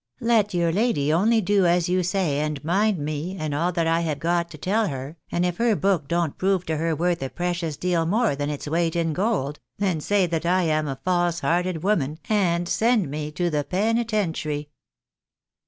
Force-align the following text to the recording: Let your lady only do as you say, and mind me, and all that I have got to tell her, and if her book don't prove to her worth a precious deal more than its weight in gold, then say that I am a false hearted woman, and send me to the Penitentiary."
Let 0.21 0.55
your 0.55 0.71
lady 0.71 1.13
only 1.13 1.41
do 1.41 1.67
as 1.67 1.87
you 1.87 2.01
say, 2.01 2.39
and 2.39 2.65
mind 2.65 2.97
me, 2.97 3.37
and 3.39 3.53
all 3.53 3.71
that 3.73 3.85
I 3.85 3.99
have 3.99 4.17
got 4.17 4.49
to 4.49 4.57
tell 4.57 4.87
her, 4.87 5.15
and 5.31 5.45
if 5.45 5.57
her 5.57 5.75
book 5.75 6.07
don't 6.07 6.39
prove 6.39 6.65
to 6.65 6.77
her 6.77 6.95
worth 6.95 7.21
a 7.21 7.29
precious 7.29 7.77
deal 7.77 8.07
more 8.07 8.35
than 8.35 8.49
its 8.49 8.67
weight 8.67 8.95
in 8.95 9.13
gold, 9.13 9.59
then 9.77 10.01
say 10.01 10.25
that 10.25 10.43
I 10.43 10.63
am 10.63 10.87
a 10.87 10.99
false 11.05 11.41
hearted 11.41 11.83
woman, 11.83 12.17
and 12.29 12.67
send 12.67 13.11
me 13.11 13.29
to 13.33 13.51
the 13.51 13.63
Penitentiary." 13.63 14.71